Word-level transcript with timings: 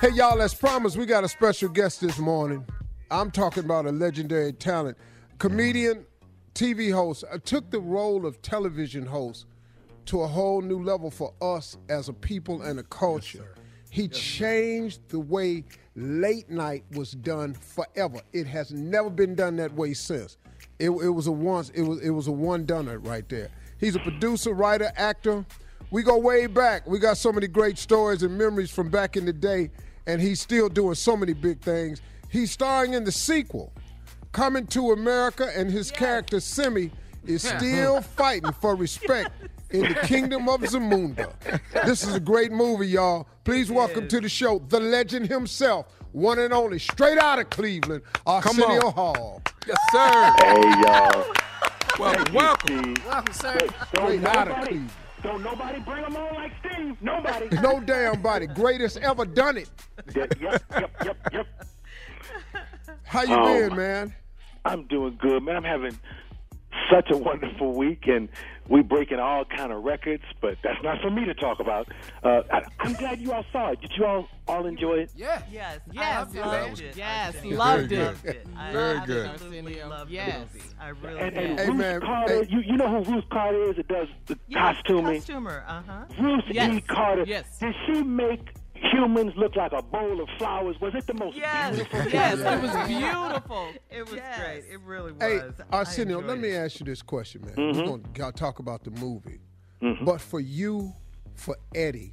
Hey, 0.00 0.10
y'all, 0.10 0.42
as 0.42 0.52
promised, 0.54 0.96
we 0.96 1.06
got 1.06 1.24
a 1.24 1.28
special 1.28 1.68
guest 1.68 2.00
this 2.00 2.18
morning. 2.18 2.64
I'm 3.10 3.30
talking 3.30 3.64
about 3.64 3.86
a 3.86 3.92
legendary 3.92 4.52
talent, 4.52 4.98
comedian, 5.38 6.04
TV 6.54 6.92
host. 6.92 7.24
I 7.32 7.38
took 7.38 7.70
the 7.70 7.80
role 7.80 8.26
of 8.26 8.42
television 8.42 9.06
host 9.06 9.46
to 10.06 10.22
a 10.22 10.26
whole 10.26 10.60
new 10.62 10.82
level 10.82 11.10
for 11.10 11.32
us 11.40 11.76
as 11.88 12.08
a 12.08 12.12
people 12.12 12.62
and 12.62 12.78
a 12.78 12.82
culture. 12.84 13.54
he 13.90 14.08
changed 14.08 15.00
the 15.08 15.18
way 15.18 15.64
late 15.94 16.50
night 16.50 16.84
was 16.92 17.12
done 17.12 17.54
forever. 17.54 18.20
It 18.32 18.46
has 18.46 18.72
never 18.72 19.10
been 19.10 19.34
done 19.34 19.56
that 19.56 19.72
way 19.72 19.94
since. 19.94 20.36
It, 20.78 20.90
it 20.90 21.10
was 21.10 21.26
a 21.26 21.32
once. 21.32 21.70
It 21.70 21.82
was 21.82 22.00
it 22.00 22.10
was 22.10 22.26
a 22.26 22.32
one 22.32 22.66
doner 22.66 22.98
right 22.98 23.26
there. 23.28 23.48
He's 23.78 23.96
a 23.96 24.00
producer, 24.00 24.52
writer, 24.52 24.92
actor. 24.96 25.44
We 25.90 26.02
go 26.02 26.18
way 26.18 26.46
back. 26.46 26.86
We 26.86 26.98
got 26.98 27.16
so 27.16 27.32
many 27.32 27.46
great 27.46 27.78
stories 27.78 28.22
and 28.22 28.36
memories 28.36 28.70
from 28.70 28.90
back 28.90 29.16
in 29.16 29.24
the 29.24 29.32
day, 29.32 29.70
and 30.06 30.20
he's 30.20 30.40
still 30.40 30.68
doing 30.68 30.94
so 30.94 31.16
many 31.16 31.32
big 31.32 31.60
things. 31.60 32.02
He's 32.28 32.50
starring 32.50 32.94
in 32.94 33.04
the 33.04 33.12
sequel, 33.12 33.72
Coming 34.32 34.66
to 34.66 34.92
America, 34.92 35.50
and 35.56 35.70
his 35.70 35.90
character 35.90 36.36
Semmi 36.36 36.90
is 37.24 37.42
still 37.42 38.02
fighting 38.16 38.52
for 38.52 38.74
respect 38.74 39.30
in 39.70 39.82
the 39.82 39.94
kingdom 39.94 40.48
of 40.48 40.60
Zamunda. 40.60 41.32
This 41.86 42.02
is 42.02 42.14
a 42.14 42.20
great 42.20 42.52
movie, 42.52 42.88
y'all. 42.88 43.26
Please 43.44 43.70
welcome 43.70 44.08
to 44.08 44.20
the 44.20 44.28
show 44.28 44.58
the 44.68 44.78
legend 44.78 45.28
himself, 45.28 45.86
one 46.12 46.38
and 46.38 46.52
only, 46.52 46.78
straight 46.78 47.16
out 47.16 47.38
of 47.38 47.48
Cleveland, 47.48 48.02
Arsenio 48.26 48.90
Hall. 48.90 49.40
Yes, 49.66 49.78
sir. 49.90 50.34
Hey, 50.38 50.60
y'all. 50.82 51.26
Welcome, 51.98 52.34
welcome. 52.34 52.94
Welcome, 53.06 53.34
sir. 53.34 53.58
Straight 53.88 54.24
out 54.24 54.48
of 54.48 54.56
Cleveland. 54.66 54.90
Don't 55.26 55.42
nobody 55.42 55.80
bring 55.80 56.02
them 56.02 56.16
on 56.16 56.34
like 56.34 56.52
Steve. 56.64 56.96
Nobody. 57.02 57.48
No 57.60 57.80
damn 57.80 58.22
body. 58.22 58.46
Greatest 58.46 58.96
ever 58.98 59.24
done 59.24 59.56
it. 59.58 59.68
yep, 60.14 60.32
yep, 60.40 60.62
yep, 61.04 61.16
yep. 61.32 61.46
How 63.04 63.22
you 63.22 63.34
Oh. 63.34 63.44
been, 63.44 63.70
um, 63.72 63.76
man? 63.76 64.14
I'm 64.64 64.86
doing 64.86 65.18
good, 65.20 65.42
man. 65.42 65.56
I'm 65.56 65.64
having 65.64 65.98
such 66.90 67.10
a 67.10 67.16
wonderful 67.16 67.74
week, 67.74 68.06
and 68.06 68.28
we 68.68 68.82
breaking 68.82 69.18
all 69.18 69.44
kind 69.44 69.72
of 69.72 69.84
records. 69.84 70.22
But 70.40 70.58
that's 70.62 70.82
not 70.82 71.00
for 71.00 71.10
me 71.10 71.24
to 71.24 71.34
talk 71.34 71.60
about. 71.60 71.88
Uh, 72.22 72.42
I, 72.52 72.62
I'm 72.80 72.92
glad 72.94 73.20
you 73.20 73.32
all 73.32 73.44
saw 73.52 73.70
it. 73.72 73.80
Did 73.80 73.92
you 73.96 74.04
all 74.04 74.28
all 74.48 74.66
enjoy 74.66 74.94
it? 74.98 75.10
Yeah. 75.16 75.42
Yes, 75.50 75.80
Yes, 75.92 76.04
I 76.06 76.18
loved 76.20 76.36
loved 76.36 76.80
it. 76.80 76.84
it. 76.86 76.96
Yes, 76.96 77.36
I 77.42 77.48
loved 77.48 77.90
really 77.90 78.02
it. 78.02 78.06
loved 78.06 78.24
it. 78.26 78.46
I 78.56 78.72
Very 78.72 79.00
good. 79.06 79.26
absolutely 79.26 79.82
loved 79.82 80.10
Yes. 80.10 80.48
the 80.52 80.58
movie. 80.58 80.68
I 80.80 80.88
really 80.88 81.20
And, 81.20 81.34
did. 81.34 81.44
and 81.50 81.58
Hey, 81.60 81.66
Ruth 81.66 81.76
man, 81.76 82.00
Carter, 82.00 82.44
hey. 82.44 82.48
you 82.50 82.60
you 82.60 82.76
know 82.76 83.02
who 83.04 83.12
Ruth 83.12 83.24
Carter 83.30 83.70
is? 83.70 83.78
It 83.78 83.88
does 83.88 84.08
the 84.26 84.38
Yeah, 84.46 84.72
costuming. 84.74 85.16
Costumer, 85.16 85.64
uh 85.66 85.82
huh. 85.86 86.04
Ruth 86.20 86.44
Yes. 86.48 86.74
E. 86.74 86.80
Carter. 86.82 87.24
Yes. 87.26 87.58
Did 87.58 87.74
she 87.86 88.02
make 88.02 88.48
humans 88.92 89.32
look 89.36 89.56
like 89.56 89.72
a 89.72 89.82
bowl 89.82 90.20
of 90.20 90.28
flowers? 90.38 90.76
Was 90.80 90.94
it 90.94 91.06
the 91.06 91.14
most 91.14 91.36
Yes, 91.36 91.74
beautiful? 91.76 92.00
thing 92.02 92.12
Yes, 92.12 92.38
it 92.38 92.62
was 92.62 92.88
beautiful. 92.88 93.68
It 93.90 94.02
was 94.06 94.14
Yes. 94.14 94.38
great. 94.40 94.64
It 94.72 94.80
really 94.80 95.12
was. 95.12 95.22
Hey, 95.22 95.40
Arsenio, 95.70 96.18
let 96.20 96.36
enjoyed 96.36 96.40
me 96.40 96.56
ask 96.56 96.80
you 96.80 96.86
this 96.86 97.02
question, 97.02 97.42
man. 97.44 97.54
Mm-hmm. 97.56 97.78
We're 97.90 97.98
going 97.98 98.32
to 98.32 98.38
talk 98.38 98.58
about 98.58 98.84
the 98.84 98.90
movie. 98.92 99.40
But 100.04 100.20
for 100.20 100.40
you, 100.40 100.92
for 101.34 101.56
Eddie, 101.74 102.12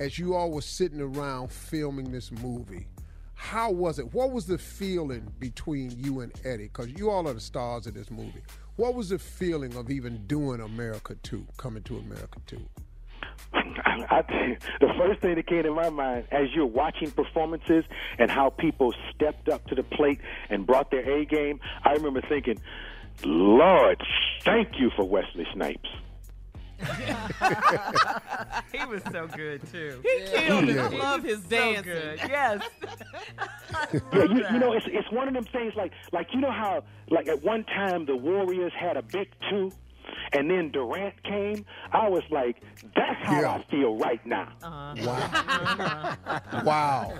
as 0.00 0.18
you 0.18 0.34
all 0.34 0.50
were 0.50 0.62
sitting 0.62 1.00
around 1.00 1.50
filming 1.52 2.10
this 2.10 2.32
movie, 2.32 2.86
how 3.34 3.70
was 3.70 3.98
it? 3.98 4.12
What 4.14 4.32
was 4.32 4.46
the 4.46 4.58
feeling 4.58 5.32
between 5.38 5.90
you 5.98 6.20
and 6.20 6.32
Eddie? 6.44 6.64
Because 6.64 6.88
you 6.88 7.10
all 7.10 7.28
are 7.28 7.34
the 7.34 7.40
stars 7.40 7.86
of 7.86 7.94
this 7.94 8.10
movie. 8.10 8.42
What 8.76 8.94
was 8.94 9.10
the 9.10 9.18
feeling 9.18 9.76
of 9.76 9.90
even 9.90 10.26
doing 10.26 10.60
America 10.60 11.14
2, 11.22 11.46
coming 11.56 11.82
to 11.84 11.98
America 11.98 12.40
2? 12.46 12.60
I, 13.52 14.04
I, 14.10 14.56
the 14.80 14.92
first 14.98 15.20
thing 15.20 15.34
that 15.36 15.46
came 15.46 15.62
to 15.62 15.72
my 15.72 15.88
mind 15.90 16.26
as 16.30 16.48
you're 16.54 16.66
watching 16.66 17.10
performances 17.10 17.84
and 18.18 18.30
how 18.30 18.50
people 18.50 18.92
stepped 19.14 19.48
up 19.48 19.66
to 19.68 19.74
the 19.74 19.82
plate 19.82 20.20
and 20.50 20.66
brought 20.66 20.90
their 20.90 21.08
A 21.08 21.24
game, 21.24 21.60
I 21.84 21.92
remember 21.92 22.20
thinking, 22.28 22.60
Lord, 23.24 24.02
thank 24.42 24.78
you 24.78 24.90
for 24.96 25.04
Wesley 25.08 25.46
Snipes. 25.52 25.88
He 28.72 28.84
was 28.86 29.02
so 29.10 29.26
good 29.28 29.60
too. 29.72 30.00
He 30.02 30.24
killed 30.26 30.68
it. 30.68 30.74
Yeah. 30.76 30.86
I 30.86 30.88
love 30.88 31.22
his 31.22 31.42
So 31.42 31.48
dancing. 31.48 31.84
good. 31.84 32.20
Yes. 32.28 32.62
Yeah, 34.12 34.24
you, 34.24 34.44
you 34.52 34.58
know, 34.60 34.72
it's 34.72 34.86
it's 34.88 35.10
one 35.10 35.26
of 35.26 35.34
them 35.34 35.44
things 35.44 35.72
like 35.76 35.92
like 36.12 36.28
you 36.32 36.40
know 36.40 36.50
how 36.52 36.84
like 37.10 37.26
at 37.28 37.42
one 37.42 37.64
time 37.64 38.06
the 38.06 38.14
Warriors 38.16 38.72
had 38.78 38.96
a 38.96 39.02
big 39.02 39.28
two, 39.50 39.72
and 40.32 40.50
then 40.50 40.70
Durant 40.70 41.22
came, 41.22 41.64
I 41.92 42.08
was 42.08 42.22
like, 42.30 42.62
that's 42.94 43.18
how 43.26 43.40
Yeah. 43.40 43.52
I 43.54 43.62
feel 43.70 43.96
right 43.96 44.24
now. 44.26 44.52
Wow. 44.62 44.94
Uh-huh. 45.02 46.60
wow. 46.64 47.18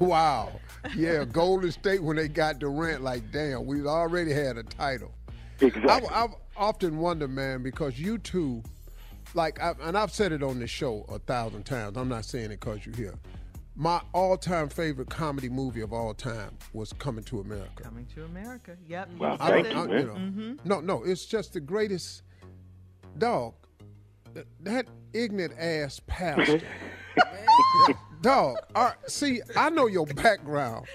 Wow. 0.00 0.52
Yeah, 0.96 1.24
Golden 1.24 1.70
State 1.72 2.02
when 2.02 2.16
they 2.16 2.28
got 2.28 2.58
Durant, 2.58 3.02
like, 3.02 3.30
damn, 3.32 3.66
we 3.66 3.84
already 3.86 4.32
had 4.32 4.56
a 4.58 4.62
title. 4.62 5.12
Exactly. 5.60 5.88
I've, 5.88 6.04
I've 6.12 6.34
often 6.56 6.98
wondered, 6.98 7.30
man, 7.30 7.62
because 7.62 7.98
you 7.98 8.18
two, 8.18 8.62
like, 9.34 9.60
I, 9.62 9.74
and 9.82 9.96
I've 9.96 10.12
said 10.12 10.32
it 10.32 10.42
on 10.42 10.58
this 10.58 10.70
show 10.70 11.04
a 11.08 11.18
thousand 11.18 11.64
times. 11.64 11.96
I'm 11.96 12.08
not 12.08 12.24
saying 12.24 12.46
it 12.46 12.60
because 12.60 12.84
you're 12.84 12.94
here. 12.96 13.14
My 13.76 14.00
all-time 14.12 14.68
favorite 14.68 15.10
comedy 15.10 15.48
movie 15.48 15.80
of 15.80 15.92
all 15.92 16.14
time 16.14 16.56
was 16.72 16.92
Coming 16.92 17.24
to 17.24 17.40
America. 17.40 17.82
Coming 17.82 18.06
to 18.14 18.24
America. 18.24 18.76
Yep. 18.86 19.10
Wow, 19.18 19.32
you 19.32 19.36
I 19.40 19.48
thank 19.50 19.66
said 19.66 19.72
don't- 19.74 19.90
you, 19.90 19.96
it. 19.96 20.10
I- 20.10 20.18
man. 20.18 20.60
No, 20.64 20.80
no, 20.80 21.02
it's 21.02 21.26
just 21.26 21.52
the 21.54 21.60
greatest 21.60 22.22
dog. 23.18 23.54
th- 24.32 24.46
That 24.60 24.86
ignorant 25.12 25.54
ass 25.58 26.00
pastor. 26.06 26.60
dog. 28.22 28.56
all 28.76 28.84
right, 28.84 28.94
see, 29.08 29.40
I 29.56 29.70
know 29.70 29.86
your 29.88 30.06
background. 30.06 30.86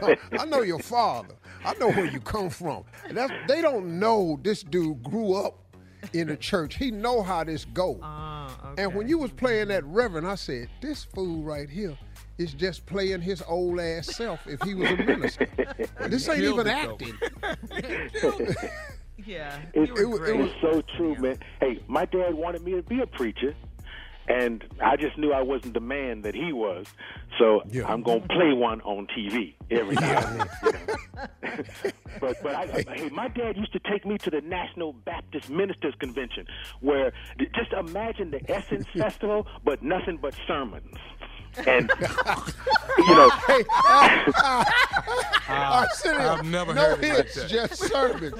Dog, 0.00 0.18
I 0.38 0.44
know 0.44 0.60
your 0.60 0.78
father. 0.78 1.34
I 1.64 1.72
know 1.74 1.88
where 1.90 2.04
you 2.06 2.20
come 2.20 2.50
from. 2.50 2.84
That's, 3.10 3.32
they 3.48 3.62
don't 3.62 3.98
know 3.98 4.38
this 4.42 4.62
dude 4.62 5.02
grew 5.02 5.34
up 5.34 5.74
in 6.12 6.28
the 6.28 6.36
church. 6.36 6.76
He 6.76 6.90
know 6.90 7.22
how 7.22 7.44
this 7.44 7.64
go. 7.64 7.98
Ah, 8.02 8.72
And 8.76 8.94
when 8.94 9.08
you 9.08 9.16
was 9.18 9.32
playing 9.32 9.68
that 9.68 9.84
reverend, 9.84 10.26
I 10.26 10.34
said, 10.34 10.68
this 10.82 11.02
fool 11.04 11.42
right 11.42 11.68
here 11.70 11.96
is 12.38 12.52
just 12.54 12.84
playing 12.86 13.20
his 13.20 13.42
old 13.48 13.80
ass 13.80 14.14
self 14.14 14.46
if 14.46 14.60
he 14.62 14.74
was 14.74 14.90
a 14.90 14.96
minister. 14.96 15.48
this 16.08 16.28
ain't 16.28 16.40
Killed 16.40 16.60
even 16.60 16.66
acting. 16.68 17.14
Yeah. 19.24 19.58
It, 19.72 19.90
it 19.98 20.04
was- 20.08 20.28
it 20.28 20.36
was 20.36 20.50
so 20.60 20.82
true, 20.96 21.16
man. 21.16 21.38
Hey, 21.60 21.82
my 21.88 22.04
dad 22.04 22.34
wanted 22.34 22.62
me 22.62 22.72
to 22.72 22.82
be 22.82 23.00
a 23.00 23.06
preacher, 23.06 23.54
and 24.28 24.62
I 24.80 24.96
just 24.96 25.16
knew 25.18 25.32
I 25.32 25.42
wasn't 25.42 25.74
the 25.74 25.80
man 25.80 26.22
that 26.22 26.34
he 26.34 26.52
was. 26.52 26.86
So 27.38 27.62
Yeah. 27.70 27.86
I'm 27.90 28.02
gonna 28.02 28.20
play 28.28 28.52
one 28.52 28.80
on 28.82 29.06
TV 29.08 29.54
every 29.70 29.94
now 29.96 30.18
and 30.28 30.40
then. 30.40 30.48
You 31.82 31.90
but 32.20 32.36
but 32.42 32.54
I, 32.54 32.66
hey, 32.94 33.08
my 33.10 33.28
dad 33.28 33.56
used 33.56 33.72
to 33.72 33.80
take 33.80 34.04
me 34.06 34.16
to 34.18 34.30
the 34.30 34.42
National 34.42 34.92
Baptist 34.92 35.50
Ministers 35.50 35.94
Convention, 35.98 36.46
where 36.80 37.12
just 37.54 37.72
imagine 37.72 38.30
the 38.30 38.48
Essence 38.50 38.86
Festival, 38.96 39.46
but 39.64 39.82
nothing 39.82 40.18
but 40.18 40.34
sermons. 40.46 40.94
And 41.66 41.90
you 42.98 43.14
know, 43.14 43.30
ah, 43.82 44.64
Hey, 45.46 45.54
Arsenio, 45.54 46.32
I've 46.32 46.44
never 46.44 46.74
no 46.74 46.80
heard 46.82 47.04
it 47.04 47.08
like 47.08 47.16
hits, 47.26 47.34
that. 47.36 47.48
just 47.48 47.76
sermons. 47.76 48.34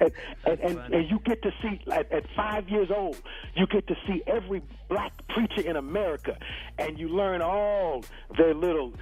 and, 0.00 0.12
and, 0.44 0.60
and, 0.60 0.94
and 0.94 1.10
you 1.10 1.18
get 1.24 1.42
to 1.42 1.50
see 1.62 1.80
at, 1.92 2.10
at 2.12 2.24
five 2.36 2.68
years 2.68 2.88
old 2.94 3.20
you 3.56 3.66
get 3.66 3.86
to 3.88 3.94
see 4.06 4.22
every 4.26 4.62
black 4.88 5.12
preacher 5.28 5.62
in 5.68 5.76
america 5.76 6.36
and 6.78 6.98
you 6.98 7.08
learn 7.08 7.40
all 7.42 8.04
their 8.36 8.54
little 8.54 8.92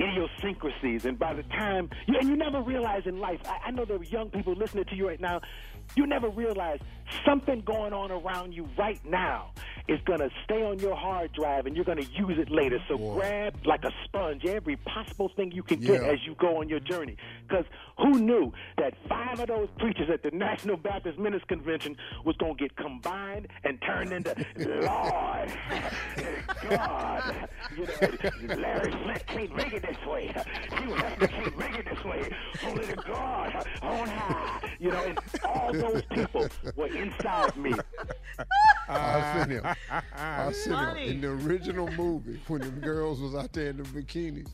idiosyncrasies 0.00 1.04
and 1.04 1.18
by 1.18 1.34
the 1.34 1.42
time 1.44 1.90
you, 2.06 2.16
and 2.18 2.28
you 2.28 2.36
never 2.36 2.60
realize 2.62 3.02
in 3.06 3.18
life 3.18 3.40
I, 3.44 3.58
I 3.66 3.70
know 3.70 3.84
there 3.84 3.98
are 3.98 4.04
young 4.04 4.30
people 4.30 4.54
listening 4.54 4.84
to 4.86 4.94
you 4.94 5.06
right 5.08 5.20
now 5.20 5.40
you 5.94 6.06
never 6.06 6.28
realize 6.30 6.78
something 7.26 7.60
going 7.62 7.92
on 7.92 8.10
around 8.10 8.52
you 8.52 8.68
right 8.78 9.00
now 9.04 9.50
is 9.88 10.00
going 10.04 10.20
to 10.20 10.30
stay 10.44 10.62
on 10.62 10.78
your 10.78 10.94
hard 10.94 11.32
drive 11.32 11.66
and 11.66 11.74
you're 11.74 11.84
going 11.84 11.98
to 11.98 12.10
use 12.12 12.38
it 12.38 12.50
later 12.50 12.78
so 12.88 12.96
grab 13.14 13.54
like 13.64 13.84
a 13.84 13.90
sponge 14.04 14.44
every 14.44 14.76
possible 14.76 15.30
thing 15.34 15.50
you 15.50 15.62
can 15.62 15.80
get 15.80 16.00
Yeah. 16.02 16.08
as 16.08 16.18
you 16.26 16.34
go 16.36 16.60
on 16.60 16.68
your 16.68 16.80
journey 16.80 17.16
because 17.48 17.64
who 17.98 18.18
knew 18.20 18.52
that 18.78 18.94
five 19.08 19.40
of 19.40 19.48
those 19.48 19.68
preachers 19.78 20.08
at 20.10 20.22
the 20.22 20.30
National 20.30 20.76
Baptist 20.76 21.18
Ministers 21.18 21.46
Convention 21.48 21.96
was 22.24 22.36
going 22.36 22.56
to 22.56 22.62
get 22.62 22.76
combined 22.76 23.48
and 23.64 23.80
turned 23.82 24.12
into 24.12 24.34
Lord, 24.56 25.52
God. 26.68 27.48
You 27.76 27.86
know, 28.48 28.54
Larry 28.56 28.90
Flynt 28.92 29.26
can't 29.26 29.56
make 29.56 29.72
it 29.72 29.82
this 29.82 30.06
way. 30.06 30.26
Hugh 30.26 30.94
Hefner 30.94 31.28
can't 31.30 31.58
make 31.58 31.78
it 31.78 31.86
this 31.90 32.04
way. 32.04 32.30
Only 32.66 32.84
the 32.86 32.96
God 32.96 33.66
on 33.82 34.08
high. 34.08 34.70
You 34.78 34.90
know, 34.90 35.02
and 35.04 35.18
all 35.44 35.72
those 35.72 36.02
people 36.10 36.46
were 36.76 36.88
inside 37.02 37.56
me. 37.56 37.72
Arsenio, 38.88 39.74
seen 40.52 40.72
him 40.72 40.96
in 40.96 41.20
the 41.20 41.28
original 41.28 41.90
movie, 41.92 42.40
when 42.48 42.60
the 42.60 42.68
girls 42.68 43.20
was 43.20 43.34
out 43.34 43.52
there 43.52 43.70
in 43.70 43.76
the 43.78 43.82
bikinis, 43.84 44.48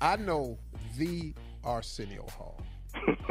I 0.00 0.16
know 0.16 0.58
the 0.96 1.32
Arsenio 1.64 2.26
Hall. 2.30 2.60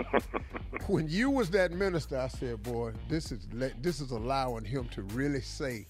when 0.87 1.07
you 1.07 1.29
was 1.29 1.49
that 1.51 1.71
minister, 1.71 2.17
I 2.17 2.27
said, 2.27 2.61
"Boy, 2.63 2.93
this 3.09 3.31
is 3.31 3.47
le- 3.53 3.71
this 3.81 3.99
is 4.01 4.11
allowing 4.11 4.63
him 4.65 4.87
to 4.89 5.01
really 5.03 5.41
say 5.41 5.85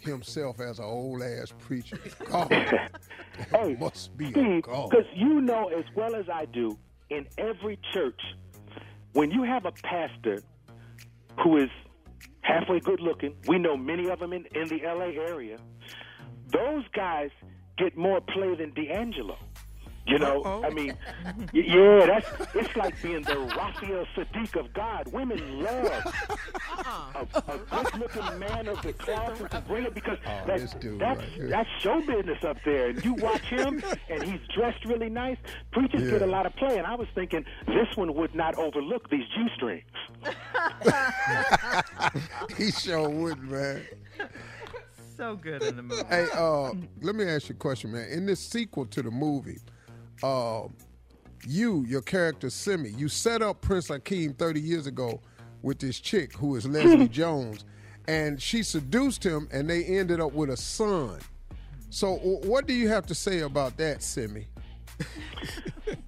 himself 0.00 0.60
as 0.60 0.78
an 0.78 0.84
old 0.84 1.22
ass 1.22 1.52
preacher. 1.60 1.98
God, 2.30 2.50
Hey, 3.50 3.76
must 3.78 4.16
be 4.16 4.26
a 4.26 4.30
Steve, 4.30 4.62
God." 4.62 4.90
because 4.90 5.06
you 5.14 5.40
know 5.40 5.68
as 5.68 5.84
well 5.94 6.14
as 6.14 6.28
I 6.28 6.46
do, 6.46 6.76
in 7.10 7.26
every 7.38 7.78
church, 7.92 8.20
when 9.12 9.30
you 9.30 9.42
have 9.44 9.64
a 9.64 9.72
pastor 9.72 10.42
who 11.42 11.56
is 11.58 11.70
halfway 12.42 12.80
good 12.80 13.00
looking, 13.00 13.34
we 13.46 13.58
know 13.58 13.76
many 13.76 14.08
of 14.08 14.18
them 14.18 14.32
in, 14.32 14.44
in 14.54 14.68
the 14.68 14.80
LA 14.84 15.10
area, 15.22 15.58
those 16.52 16.84
guys 16.94 17.30
get 17.78 17.96
more 17.96 18.20
play 18.20 18.54
than 18.54 18.70
D'Angelo. 18.74 19.38
You 20.04 20.18
know, 20.18 20.42
Uh-oh. 20.42 20.64
I 20.64 20.70
mean, 20.70 20.98
yeah, 21.52 22.06
that's 22.06 22.54
it's 22.56 22.74
like 22.74 23.00
being 23.00 23.22
the 23.22 23.38
Raphael 23.38 24.04
Saadiq 24.16 24.58
of 24.58 24.72
God. 24.72 25.06
Women 25.12 25.62
love 25.62 26.12
uh-uh. 26.26 27.24
a, 27.34 27.52
a 27.52 27.58
good-looking 27.84 28.38
man 28.40 28.66
of 28.66 28.82
the 28.82 28.92
cloth 28.94 29.38
who 29.38 29.46
can 29.46 29.62
bring 29.62 29.84
it 29.84 29.94
because 29.94 30.18
Oh, 30.26 30.42
that, 30.46 30.58
that's 30.58 30.74
right 31.38 31.48
that's 31.50 31.68
show 31.78 32.00
business 32.00 32.42
up 32.42 32.56
there. 32.64 32.88
And 32.88 33.04
you 33.04 33.14
watch 33.14 33.42
him, 33.42 33.80
and 34.10 34.22
he's 34.24 34.40
dressed 34.52 34.84
really 34.86 35.08
nice. 35.08 35.36
Preachers 35.70 36.10
get 36.10 36.22
a 36.22 36.26
lot 36.26 36.46
of 36.46 36.56
play, 36.56 36.78
and 36.78 36.86
I 36.86 36.96
was 36.96 37.06
thinking 37.14 37.44
this 37.68 37.96
one 37.96 38.12
would 38.14 38.34
not 38.34 38.56
overlook 38.56 39.08
these 39.08 39.24
G 39.36 39.46
strings. 39.54 39.84
He 42.62 42.70
sure 42.70 43.08
would, 43.08 43.42
man. 43.42 43.82
so 45.16 45.34
good 45.34 45.64
in 45.64 45.74
the 45.74 45.82
movie. 45.82 46.04
Hey, 46.08 46.28
uh, 46.32 46.70
let 47.00 47.16
me 47.16 47.24
ask 47.24 47.48
you 47.48 47.56
a 47.56 47.58
question, 47.58 47.90
man. 47.90 48.08
In 48.08 48.24
this 48.24 48.38
sequel 48.38 48.86
to 48.86 49.02
the 49.02 49.10
movie, 49.10 49.58
uh, 50.22 50.68
you, 51.44 51.84
your 51.88 52.02
character 52.02 52.46
Semmi, 52.46 52.96
you 52.96 53.08
set 53.08 53.42
up 53.42 53.62
Prince 53.62 53.88
Akeem 53.88 54.38
30 54.38 54.60
years 54.60 54.86
ago 54.86 55.20
with 55.62 55.80
this 55.80 55.98
chick 55.98 56.34
who 56.34 56.54
is 56.54 56.64
Leslie 56.64 57.08
Jones, 57.20 57.64
and 58.06 58.40
she 58.40 58.62
seduced 58.62 59.24
him, 59.24 59.48
and 59.52 59.68
they 59.68 59.82
ended 59.82 60.20
up 60.20 60.32
with 60.32 60.50
a 60.50 60.56
son. 60.56 61.18
So, 61.90 62.14
what 62.14 62.68
do 62.68 62.74
you 62.74 62.86
have 62.86 63.06
to 63.06 63.14
say 63.14 63.40
about 63.40 63.76
that, 63.78 63.98
Semmi? 63.98 64.46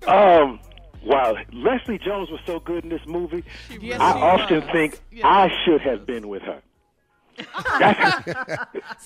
Um, 0.06 0.60
wow, 1.04 1.36
Leslie 1.52 1.98
Jones 1.98 2.30
was 2.30 2.40
so 2.46 2.60
good 2.60 2.84
in 2.84 2.90
this 2.90 3.06
movie. 3.06 3.44
Yes, 3.80 4.00
I 4.00 4.12
often 4.12 4.60
was. 4.60 4.70
think 4.70 5.00
Yeah. 5.10 5.26
I 5.26 5.50
should 5.64 5.80
have 5.82 6.06
been 6.06 6.28
with 6.28 6.42
her. 6.42 6.62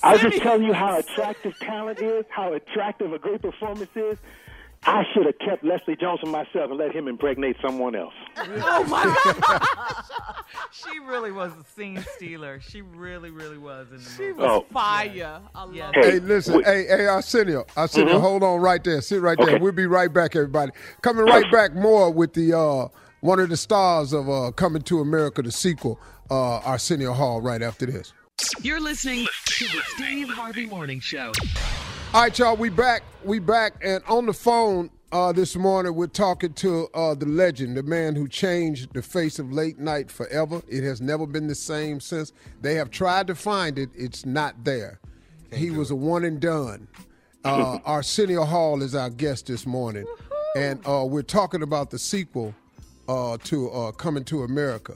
I 0.03 0.11
was 0.11 0.21
just 0.21 0.37
telling 0.41 0.63
you 0.63 0.73
how 0.73 0.97
attractive 0.97 1.57
talent 1.59 1.99
is, 1.99 2.25
how 2.29 2.53
attractive 2.53 3.11
a 3.13 3.19
great 3.19 3.41
performance 3.41 3.89
is. 3.95 4.17
I 4.85 5.03
should 5.13 5.25
have 5.25 5.37
kept 5.39 5.63
Leslie 5.63 5.95
Jones 5.97 6.21
for 6.21 6.27
myself 6.27 6.69
and 6.71 6.77
let 6.77 6.93
him 6.95 7.07
impregnate 7.07 7.57
someone 7.61 7.95
else. 7.95 8.13
Oh 8.37 8.83
my 8.85 9.03
God! 9.49 10.03
she 10.71 10.99
really 10.99 11.31
was 11.31 11.51
a 11.51 11.63
scene 11.75 12.03
stealer. 12.15 12.59
She 12.61 12.81
really, 12.81 13.29
really 13.29 13.57
was 13.57 13.87
in 13.91 13.97
the 13.97 14.03
She 14.03 14.21
movie. 14.29 14.33
was 14.41 14.63
Oh. 14.63 14.73
fire. 14.73 15.41
I 15.53 15.63
love 15.63 15.75
Yeah. 15.75 15.91
it. 15.93 16.05
Hey, 16.05 16.19
listen, 16.19 16.55
wait. 16.55 16.65
hey, 16.65 16.85
hey, 16.87 17.05
Arsenio, 17.07 17.65
Arsenio, 17.75 18.19
hold 18.19 18.41
on 18.41 18.61
right 18.61 18.81
there, 18.83 19.01
sit 19.01 19.21
right 19.21 19.37
there. 19.37 19.55
Okay. 19.55 19.59
We'll 19.59 19.73
be 19.73 19.85
right 19.85 20.11
back, 20.11 20.35
everybody. 20.35 20.71
Coming 21.01 21.25
right 21.25 21.45
back 21.51 21.75
more 21.75 22.09
with 22.11 22.33
the 22.33 22.57
uh, 22.57 22.87
one 23.19 23.39
of 23.41 23.49
the 23.49 23.57
stars 23.57 24.13
of 24.13 24.29
uh, 24.29 24.51
Coming 24.51 24.81
to 24.83 25.01
America, 25.01 25.41
the 25.41 25.51
sequel, 25.51 25.99
uh, 26.31 26.59
Arsenio 26.59 27.11
Hall, 27.13 27.41
right 27.41 27.61
after 27.61 27.85
this. 27.85 28.13
You're 28.61 28.79
listening 28.79 29.27
to 29.45 29.65
the 29.65 29.81
Steve 29.87 30.29
Harvey 30.29 30.65
Morning 30.67 31.01
Show. 31.01 31.33
All 32.11 32.23
right, 32.23 32.39
y'all, 32.39 32.57
we 32.57 32.69
back. 32.69 33.03
We 33.23 33.37
back, 33.37 33.73
and 33.83 34.03
on 34.07 34.25
the 34.25 34.33
phone 34.33 34.89
uh, 35.11 35.31
this 35.31 35.55
morning, 35.55 35.93
we're 35.93 36.07
talking 36.07 36.53
to 36.53 36.87
uh, 36.95 37.13
the 37.13 37.27
legend, 37.27 37.77
the 37.77 37.83
man 37.83 38.15
who 38.15 38.27
changed 38.27 38.93
the 38.93 39.03
face 39.03 39.37
of 39.37 39.53
late 39.53 39.77
night 39.77 40.09
forever. 40.09 40.63
It 40.67 40.83
has 40.83 41.01
never 41.01 41.27
been 41.27 41.45
the 41.45 41.53
same 41.53 41.99
since. 41.99 42.33
They 42.61 42.73
have 42.75 42.89
tried 42.89 43.27
to 43.27 43.35
find 43.35 43.77
it; 43.77 43.91
it's 43.93 44.25
not 44.25 44.63
there. 44.63 44.99
he 45.53 45.69
was 45.69 45.91
a 45.91 45.95
one 45.95 46.25
and 46.25 46.39
done. 46.39 46.87
Uh, 47.45 47.77
Arsenio 47.85 48.43
Hall 48.43 48.81
is 48.81 48.95
our 48.95 49.11
guest 49.11 49.45
this 49.45 49.67
morning, 49.67 50.07
and 50.55 50.81
uh, 50.87 51.05
we're 51.07 51.21
talking 51.21 51.61
about 51.61 51.91
the 51.91 51.99
sequel 51.99 52.55
uh, 53.07 53.37
to 53.43 53.69
uh, 53.69 53.91
Coming 53.91 54.23
to 54.25 54.41
America, 54.41 54.95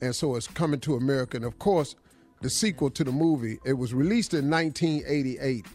and 0.00 0.16
so 0.16 0.36
it's 0.36 0.46
Coming 0.46 0.80
to 0.80 0.94
America, 0.94 1.36
and 1.36 1.44
of 1.44 1.58
course, 1.58 1.96
the 2.40 2.48
sequel 2.48 2.88
to 2.92 3.04
the 3.04 3.12
movie. 3.12 3.58
It 3.66 3.74
was 3.74 3.92
released 3.92 4.32
in 4.32 4.48
1988. 4.48 5.66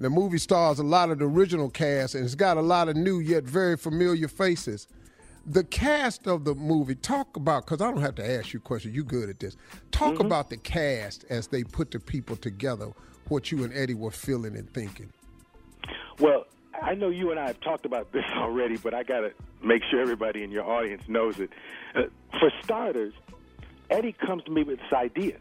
The 0.00 0.10
movie 0.10 0.38
stars 0.38 0.78
a 0.78 0.82
lot 0.82 1.10
of 1.10 1.18
the 1.18 1.26
original 1.26 1.70
cast, 1.70 2.14
and 2.14 2.24
it's 2.24 2.34
got 2.34 2.56
a 2.56 2.62
lot 2.62 2.88
of 2.88 2.96
new 2.96 3.20
yet 3.20 3.44
very 3.44 3.76
familiar 3.76 4.26
faces. 4.28 4.88
The 5.46 5.64
cast 5.64 6.26
of 6.26 6.44
the 6.44 6.54
movie, 6.54 6.94
talk 6.94 7.36
about, 7.36 7.66
because 7.66 7.80
I 7.80 7.90
don't 7.90 8.00
have 8.00 8.14
to 8.16 8.28
ask 8.38 8.52
you 8.52 8.58
a 8.58 8.62
question, 8.62 8.92
you 8.94 9.04
good 9.04 9.28
at 9.28 9.40
this. 9.40 9.56
Talk 9.90 10.14
Mm-hmm. 10.14 10.26
about 10.26 10.50
the 10.50 10.56
cast 10.56 11.24
as 11.30 11.48
they 11.48 11.62
put 11.64 11.90
the 11.90 12.00
people 12.00 12.36
together, 12.36 12.92
what 13.28 13.50
you 13.52 13.64
and 13.64 13.72
Eddie 13.74 13.94
were 13.94 14.10
feeling 14.10 14.56
and 14.56 14.72
thinking. 14.72 15.12
Well, 16.18 16.46
I 16.80 16.94
know 16.94 17.08
you 17.08 17.30
and 17.30 17.38
I 17.40 17.46
have 17.48 17.60
talked 17.60 17.86
about 17.86 18.12
this 18.12 18.24
already, 18.34 18.76
but 18.76 18.94
I 18.94 19.02
got 19.04 19.20
to 19.20 19.32
make 19.62 19.82
sure 19.90 20.00
everybody 20.00 20.42
in 20.42 20.50
your 20.50 20.64
audience 20.64 21.02
knows 21.08 21.38
it. 21.38 21.50
Uh, 21.94 22.02
for 22.38 22.50
starters, 22.62 23.12
Eddie 23.90 24.12
comes 24.12 24.42
to 24.44 24.50
me 24.50 24.62
with 24.64 24.78
this 24.80 24.92
idea. 24.92 25.36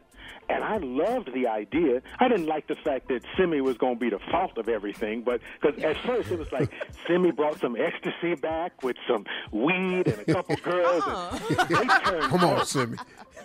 And 0.49 0.63
I 0.63 0.77
loved 0.77 1.33
the 1.33 1.47
idea. 1.47 2.01
I 2.19 2.27
didn't 2.27 2.47
like 2.47 2.67
the 2.67 2.75
fact 2.75 3.07
that 3.07 3.23
Semmi 3.37 3.61
was 3.61 3.77
going 3.77 3.95
to 3.95 3.99
be 3.99 4.09
the 4.09 4.19
fault 4.31 4.57
of 4.57 4.67
everything, 4.67 5.21
but 5.23 5.39
because 5.61 5.81
at 5.83 5.97
first 6.05 6.29
it 6.31 6.37
was 6.39 6.51
like 6.51 6.69
Semmi 7.07 7.33
brought 7.35 7.59
some 7.61 7.75
ecstasy 7.77 8.35
back 8.35 8.83
with 8.83 8.97
some 9.07 9.25
weed 9.51 10.07
and 10.07 10.19
a 10.19 10.25
couple 10.25 10.55
girls. 10.63 11.03
Turned 11.05 11.69
Come 11.69 12.43
on, 12.43 12.59
Semmi. 12.65 12.97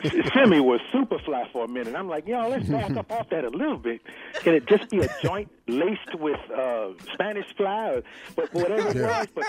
Semmi 0.02 0.60
was 0.62 0.80
super 0.92 1.18
fly 1.20 1.48
for 1.52 1.64
a 1.64 1.68
minute. 1.68 1.94
I'm 1.94 2.08
like, 2.08 2.26
yo, 2.26 2.48
let's 2.48 2.68
back 2.68 2.90
up 2.96 3.10
off 3.10 3.30
that 3.30 3.44
a 3.44 3.50
little 3.50 3.78
bit. 3.78 4.00
Can 4.40 4.54
it 4.54 4.66
just 4.66 4.90
be 4.90 4.98
a 5.00 5.08
joint 5.22 5.50
laced 5.68 6.14
with 6.18 6.38
uh, 6.50 6.88
Spanish 7.14 7.46
fly, 7.56 7.90
or, 7.90 8.02
but 8.34 8.52
whatever 8.52 8.88
it 8.90 8.96
Yeah. 8.96 9.20
was? 9.20 9.28
But 9.34 9.44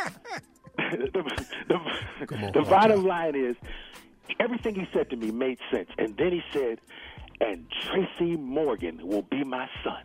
the, 0.78 1.44
the, 1.68 1.76
on, 1.76 2.52
the 2.54 2.62
bottom 2.62 3.04
line 3.04 3.36
is, 3.36 3.56
everything 4.40 4.76
he 4.76 4.88
said 4.94 5.10
to 5.10 5.16
me 5.18 5.32
made 5.32 5.58
sense. 5.72 5.90
And 5.98 6.16
then 6.18 6.32
he 6.32 6.42
said, 6.54 6.80
and 7.42 7.66
Tracy 7.86 8.36
Morgan 8.36 9.00
will 9.06 9.22
be 9.24 9.44
my 9.44 9.70
son. 9.84 10.04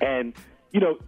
And, 0.00 0.34
you 0.72 0.80
know, 0.80 0.98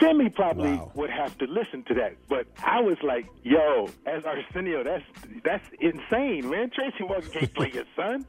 Semmi 0.00 0.32
probably 0.34 0.72
Wow. 0.72 0.92
would 0.96 1.08
have 1.10 1.36
to 1.38 1.46
listen 1.46 1.82
to 1.84 1.94
that, 1.94 2.14
but 2.28 2.46
I 2.62 2.80
was 2.80 2.98
like, 3.02 3.26
"Yo, 3.42 3.88
as 4.04 4.22
Arsenio, 4.26 4.84
that's 4.84 5.04
that's 5.42 5.64
insane, 5.80 6.48
man. 6.50 6.68
Tracy 6.70 7.04
Morgan 7.04 7.30
can't 7.30 7.54
play 7.54 7.70
your 7.72 7.84
son." 7.96 8.26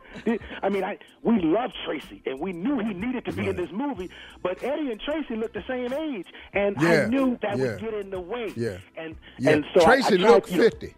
I 0.64 0.70
mean, 0.70 0.86
I 0.86 0.98
we 1.22 1.40
love 1.42 1.72
Tracy, 1.86 2.22
and 2.26 2.40
we 2.40 2.54
knew 2.54 2.80
he 2.80 2.94
needed 2.94 3.26
to 3.26 3.34
be 3.34 3.48
in 3.50 3.58
this 3.58 3.72
movie, 3.74 4.10
but 4.42 4.64
Eddie 4.64 4.92
and 4.92 5.02
Tracy 5.02 5.36
look 5.36 5.52
the 5.52 5.64
same 5.68 5.92
age, 5.92 6.28
and 6.54 6.78
Yeah, 6.82 6.90
I 6.90 7.06
knew 7.08 7.38
that 7.42 7.58
yeah. 7.58 7.72
would 7.72 7.82
get 7.82 7.94
in 7.94 8.10
the 8.10 8.22
way. 8.22 8.54
Yeah. 8.56 8.78
and 8.96 9.16
and 9.46 9.66
so 9.74 9.82
I- 9.82 9.86
Tracy 9.86 10.14
I, 10.14 10.18
tried, 10.18 10.30
looked 10.32 10.52
you 10.52 10.58
know, 10.58 10.64
50. 10.64 10.96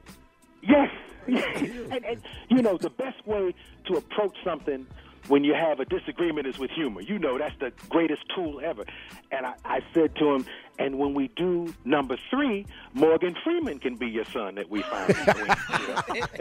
Yes. 0.61 0.91
and, 1.27 2.03
and, 2.05 2.21
you 2.49 2.61
know, 2.63 2.77
the 2.77 2.89
best 2.89 3.25
way 3.27 3.53
to 3.85 3.93
approach 3.95 4.35
something 4.43 4.85
when 5.31 5.45
you 5.45 5.53
have 5.53 5.79
a 5.79 5.85
disagreement 5.85 6.45
is 6.45 6.59
with 6.59 6.69
humor. 6.71 6.99
You 6.99 7.17
know, 7.17 7.37
that's 7.37 7.57
the 7.57 7.71
greatest 7.87 8.21
tool 8.35 8.59
ever. 8.61 8.83
And 9.31 9.45
I, 9.45 9.53
I 9.63 9.79
said 9.93 10.13
to 10.17 10.33
him, 10.33 10.45
and 10.81 10.97
when 10.97 11.13
we 11.13 11.27
do 11.35 11.71
number 11.85 12.17
three, 12.31 12.65
Morgan 12.93 13.35
Freeman 13.43 13.77
can 13.77 13.97
be 13.97 14.07
your 14.07 14.25
son 14.25 14.55
that 14.55 14.67
we 14.67 14.81
find. 14.81 15.07
between, 15.09 15.45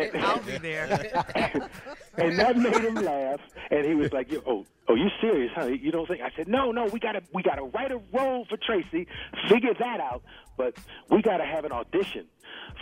you 0.07 0.13
know? 0.13 0.27
I'll 0.27 0.41
be 0.41 0.57
there. 0.57 0.89
and 2.17 2.39
that 2.39 2.57
made 2.57 2.83
him 2.83 2.95
laugh. 2.95 3.41
And 3.71 3.85
he 3.85 3.95
was 3.95 4.13
like, 4.15 4.33
"Yo, 4.33 4.41
"Oh, 4.47 4.65
oh, 4.89 4.95
you 4.95 5.11
serious, 5.21 5.53
huh? 5.55 5.67
You 5.67 5.93
don't 5.93 6.09
think?" 6.09 6.23
I 6.23 6.31
said, 6.37 6.49
"No, 6.49 6.73
no. 6.73 6.87
We 6.87 6.99
gotta, 6.99 7.23
we 7.35 7.43
gotta 7.43 7.65
write 7.65 7.93
a 7.93 8.01
role 8.13 8.47
for 8.49 8.57
Tracy. 8.57 9.07
Figure 9.47 9.75
that 9.79 10.01
out. 10.01 10.23
But 10.57 10.75
we 11.11 11.21
gotta 11.21 11.45
have 11.45 11.67
an 11.67 11.73
audition 11.73 12.27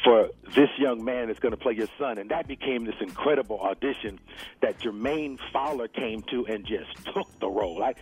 for 0.05 0.29
this 0.55 0.69
young 0.79 1.05
man 1.05 1.27
that's 1.27 1.41
going 1.41 1.53
to 1.53 1.59
play 1.59 1.75
your 1.75 1.89
son." 1.99 2.19
And 2.19 2.31
that 2.31 2.47
became 2.47 2.85
this 2.85 2.95
incredible 3.01 3.59
audition 3.61 4.21
that 4.63 4.79
Jermaine 4.79 5.41
Fowler 5.53 5.89
came 5.89 6.23
to 6.31 6.47
and 6.47 6.65
just 6.65 7.05
took 7.13 7.27
the 7.41 7.49
role. 7.49 7.83
I, 7.83 7.95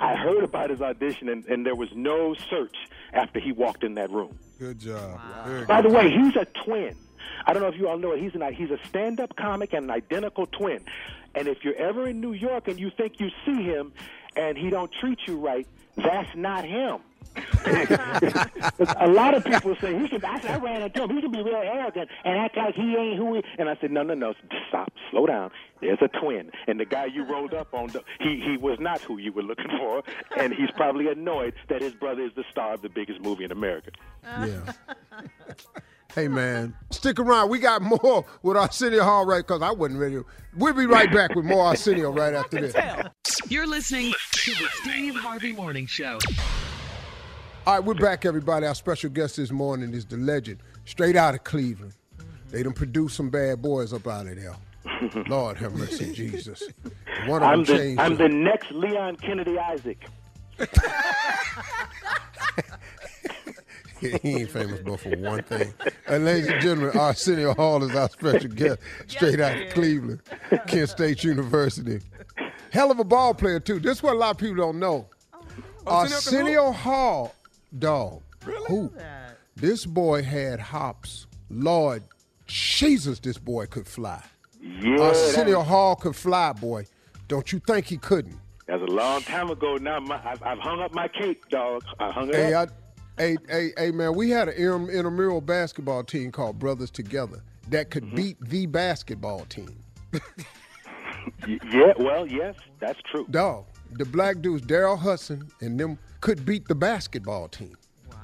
I 0.00 0.16
heard 0.16 0.44
about 0.44 0.70
his 0.70 0.80
audition, 0.80 1.28
and, 1.28 1.44
and 1.44 1.66
there 1.66 1.76
was 1.76 1.90
no 1.94 2.34
search 2.48 2.76
after 3.12 3.40
he 3.40 3.52
walked 3.52 3.84
in 3.84 3.94
that 3.94 4.10
room. 4.10 4.38
Good 4.58 4.78
job. 4.78 5.20
Very 5.46 5.64
By 5.66 5.82
the 5.82 5.88
way, 5.88 6.10
he's 6.10 6.36
a 6.36 6.46
twin. 6.64 6.96
I 7.46 7.52
don't 7.52 7.62
know 7.62 7.68
if 7.68 7.76
you 7.76 7.88
all 7.88 7.98
know 7.98 8.12
it. 8.12 8.20
He's 8.20 8.34
an 8.34 8.54
he's 8.54 8.70
a 8.70 8.78
stand-up 8.88 9.36
comic 9.36 9.72
and 9.72 9.84
an 9.84 9.90
identical 9.90 10.46
twin. 10.46 10.84
And 11.34 11.48
if 11.48 11.64
you're 11.64 11.76
ever 11.76 12.06
in 12.08 12.20
New 12.20 12.32
York 12.32 12.68
and 12.68 12.78
you 12.78 12.90
think 12.90 13.18
you 13.18 13.30
see 13.44 13.62
him 13.62 13.92
and 14.36 14.56
he 14.56 14.70
don't 14.70 14.92
treat 15.00 15.18
you 15.26 15.36
right, 15.38 15.66
that's 15.96 16.34
not 16.36 16.64
him. 16.64 17.00
A 17.66 19.08
lot 19.08 19.34
of 19.34 19.44
people 19.44 19.76
say 19.80 19.98
he 19.98 20.08
can. 20.08 20.24
I, 20.24 20.40
said, 20.40 20.50
I 20.50 20.56
ran 20.58 20.82
into 20.82 21.02
him. 21.02 21.10
He 21.10 21.20
should 21.20 21.32
be 21.32 21.42
real 21.42 21.56
arrogant 21.56 22.08
and 22.24 22.38
act 22.38 22.56
like 22.56 22.74
he 22.74 22.96
ain't 22.96 23.18
who 23.18 23.34
he. 23.34 23.42
And 23.58 23.68
I 23.68 23.76
said, 23.80 23.90
no, 23.90 24.02
no, 24.02 24.14
no. 24.14 24.34
Stop. 24.68 24.92
Slow 25.10 25.26
down. 25.26 25.50
There's 25.80 25.98
a 26.00 26.08
twin, 26.08 26.52
and 26.68 26.78
the 26.78 26.84
guy 26.84 27.06
you 27.06 27.24
rolled 27.24 27.54
up 27.54 27.74
on, 27.74 27.90
he 28.20 28.40
he 28.40 28.56
was 28.56 28.78
not 28.78 29.00
who 29.00 29.18
you 29.18 29.32
were 29.32 29.42
looking 29.42 29.66
for, 29.78 30.04
and 30.38 30.54
he's 30.54 30.70
probably 30.76 31.08
annoyed 31.08 31.54
that 31.68 31.82
his 31.82 31.92
brother 31.92 32.22
is 32.22 32.30
the 32.36 32.44
star 32.52 32.74
of 32.74 32.82
the 32.82 32.88
biggest 32.88 33.20
movie 33.20 33.42
in 33.42 33.50
America. 33.50 33.90
Yeah. 34.22 34.72
Hey 36.14 36.28
man, 36.28 36.74
stick 36.90 37.18
around. 37.18 37.48
We 37.48 37.58
got 37.58 37.80
more 37.80 38.26
with 38.42 38.54
Arsenio 38.54 39.02
Hall 39.02 39.24
right 39.24 39.38
because 39.38 39.62
I 39.62 39.70
wasn't 39.70 39.98
ready. 39.98 40.18
We'll 40.54 40.74
be 40.74 40.84
right 40.84 41.10
back 41.10 41.34
with 41.34 41.46
more 41.46 41.64
Arsenio 41.64 42.10
right 42.12 42.34
after 42.34 42.60
this. 42.60 42.76
You're 43.48 43.66
listening 43.66 44.12
to 44.32 44.50
the 44.50 44.68
Steve 44.82 45.14
Harvey 45.14 45.54
Morning 45.54 45.86
Show. 45.86 46.18
All 47.64 47.74
right, 47.74 47.84
we're 47.84 47.94
back, 47.94 48.24
everybody. 48.24 48.66
Our 48.66 48.74
special 48.74 49.08
guest 49.10 49.36
this 49.36 49.52
morning 49.52 49.94
is 49.94 50.04
the 50.04 50.16
legend, 50.16 50.58
straight 50.84 51.14
out 51.14 51.34
of 51.34 51.44
Cleveland. 51.44 51.92
They 52.50 52.62
done 52.64 52.72
produced 52.72 53.16
some 53.16 53.30
bad 53.30 53.62
boys 53.62 53.92
up 53.92 54.06
out 54.08 54.26
of 54.26 54.34
there. 54.36 54.56
Lord 55.28 55.56
have 55.58 55.74
mercy, 55.74 56.12
Jesus. 56.12 56.62
One 57.26 57.42
of 57.42 57.48
I'm 57.48 57.62
them 57.64 57.76
the 57.76 57.82
changed. 57.82 58.00
I'm 58.00 58.16
the- 58.16 58.24
the 58.24 58.28
next 58.30 58.72
Leon 58.72 59.16
Kennedy 59.16 59.58
Isaac. 59.58 59.98
he 64.00 64.18
ain't 64.24 64.50
famous 64.50 64.80
but 64.80 64.98
for 65.00 65.16
one 65.18 65.42
thing. 65.44 65.72
And 66.08 66.24
ladies 66.24 66.48
and 66.48 66.60
gentlemen, 66.60 66.98
Arsenio 66.98 67.54
Hall 67.54 67.82
is 67.84 67.94
our 67.94 68.08
special 68.10 68.50
guest, 68.50 68.80
straight 69.06 69.38
out 69.40 69.56
of 69.56 69.72
Cleveland, 69.72 70.20
Kent 70.66 70.90
State 70.90 71.22
University. 71.22 72.00
Hell 72.72 72.90
of 72.90 72.98
a 72.98 73.04
ball 73.04 73.34
player 73.34 73.60
too. 73.60 73.78
This 73.78 73.98
is 73.98 74.02
what 74.02 74.14
a 74.14 74.18
lot 74.18 74.30
of 74.32 74.38
people 74.38 74.56
don't 74.56 74.80
know. 74.80 75.06
Arsenio 75.86 76.72
Hall, 76.72 77.34
dog. 77.78 78.22
Who? 78.44 78.92
This 79.56 79.84
boy 79.86 80.22
had 80.22 80.60
hops. 80.60 81.26
Lord 81.50 82.02
Jesus, 82.46 83.18
this 83.20 83.38
boy 83.38 83.66
could 83.66 83.86
fly. 83.86 84.22
Yeah, 84.60 85.00
Arsenio 85.00 85.58
that, 85.58 85.64
Hall 85.64 85.96
could 85.96 86.16
fly, 86.16 86.52
boy. 86.52 86.86
Don't 87.28 87.52
you 87.52 87.58
think 87.60 87.86
he 87.86 87.96
couldn't? 87.96 88.38
that 88.66 88.80
was 88.80 88.88
a 88.88 88.92
long 88.94 89.20
time 89.22 89.50
ago. 89.50 89.76
Now 89.76 90.00
my, 90.00 90.20
I've, 90.24 90.42
I've 90.42 90.58
hung 90.58 90.80
up 90.80 90.94
my 90.94 91.08
cape, 91.08 91.48
dog. 91.48 91.82
I 91.98 92.10
hung 92.10 92.28
it 92.28 92.34
Hey, 92.34 92.54
I, 92.54 92.62
up. 92.62 92.70
hey, 93.18 93.36
hey, 93.48 93.70
hey, 93.76 93.90
man, 93.90 94.14
we 94.14 94.30
had 94.30 94.48
an 94.48 94.54
inter- 94.54 94.90
intramural 94.90 95.40
basketball 95.40 96.04
team 96.04 96.30
called 96.32 96.58
Brothers 96.58 96.90
Together 96.90 97.42
that 97.68 97.90
could 97.90 98.04
Mm-hmm. 98.04 98.16
beat 98.16 98.40
the 98.40 98.66
basketball 98.66 99.44
team. 99.46 99.76
Yeah, 101.46 101.92
well, 101.98 102.26
yes, 102.26 102.54
that's 102.80 102.98
true. 103.10 103.26
Dog, 103.30 103.64
the 103.98 104.04
black 104.04 104.40
dudes, 104.40 104.64
Daryl 104.66 104.98
Hudson, 104.98 105.48
and 105.60 105.78
them 105.78 105.98
could 106.20 106.44
beat 106.44 106.66
the 106.68 106.74
basketball 106.74 107.48
team. 107.48 107.76
Wow. 108.10 108.16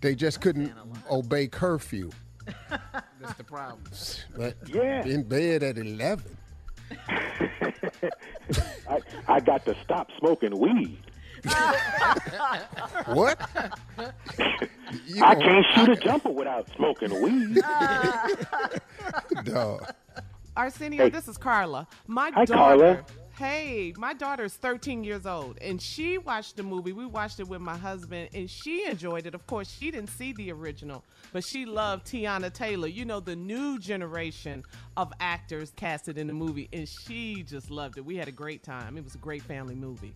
They 0.00 0.14
just 0.14 0.40
couldn't 0.40 0.72
obey 1.10 1.46
curfew. 1.46 2.10
That's 3.20 3.34
the 3.36 3.44
problem. 3.44 3.82
But 4.36 4.56
Yeah. 4.66 5.04
in 5.04 5.22
bed 5.24 5.62
at 5.62 5.78
11. 5.78 6.36
I, 8.88 9.00
I 9.28 9.40
got 9.40 9.64
to 9.66 9.76
stop 9.84 10.08
smoking 10.18 10.58
weed. 10.58 10.98
What? 13.06 13.38
You 15.06 15.24
I 15.24 15.34
can't 15.34 15.66
shoot 15.74 15.88
a 15.88 15.96
jumper 15.96 16.30
without 16.30 16.68
smoking 16.76 17.22
weed. 17.22 17.62
Dog. 19.44 19.86
Arsenio, 20.56 21.04
Hey. 21.04 21.10
this 21.10 21.28
is 21.28 21.38
Carla. 21.38 21.86
My 22.06 22.30
Hi, 22.34 22.44
daughter. 22.44 22.54
Carla. 22.54 23.04
Hey, 23.40 23.94
my 23.96 24.12
daughter 24.12 24.44
is 24.44 24.52
13 24.56 25.02
years 25.02 25.24
old, 25.24 25.56
and 25.62 25.80
she 25.80 26.18
watched 26.18 26.58
the 26.58 26.62
movie. 26.62 26.92
We 26.92 27.06
watched 27.06 27.40
it 27.40 27.48
with 27.48 27.62
my 27.62 27.74
husband, 27.74 28.28
and 28.34 28.50
she 28.50 28.84
enjoyed 28.84 29.24
it. 29.24 29.34
Of 29.34 29.46
course, 29.46 29.74
she 29.80 29.90
didn't 29.90 30.10
see 30.10 30.34
the 30.34 30.52
original, 30.52 31.02
but 31.32 31.42
she 31.42 31.64
loved 31.64 32.06
Teyana 32.06 32.52
Taylor. 32.52 32.86
You 32.86 33.06
know, 33.06 33.18
the 33.18 33.34
new 33.34 33.78
generation 33.78 34.62
of 34.98 35.10
actors 35.20 35.72
casted 35.74 36.18
in 36.18 36.26
the 36.26 36.34
movie, 36.34 36.68
and 36.74 36.86
she 36.86 37.42
just 37.42 37.70
loved 37.70 37.96
it. 37.96 38.04
We 38.04 38.16
had 38.16 38.28
a 38.28 38.32
great 38.32 38.62
time. 38.62 38.98
It 38.98 39.04
was 39.04 39.14
a 39.14 39.18
great 39.18 39.42
family 39.42 39.74
movie. 39.74 40.12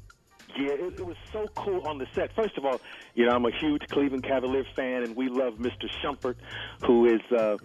Yeah, 0.56 0.72
it, 0.72 1.00
it 1.00 1.06
was 1.06 1.16
so 1.32 1.46
cool 1.56 1.86
on 1.86 1.98
the 1.98 2.06
set. 2.14 2.34
First 2.34 2.56
of 2.58 2.64
all, 2.64 2.80
you 3.14 3.26
know, 3.26 3.32
I'm 3.32 3.44
a 3.44 3.50
huge 3.60 3.82
Cleveland 3.88 4.22
Cavaliers 4.24 4.66
fan, 4.76 5.02
and 5.02 5.16
we 5.16 5.28
love 5.28 5.54
Mr. 5.54 5.88
Shumpert, 6.02 6.36
who 6.86 7.06
is 7.06 7.20
uh, 7.32 7.56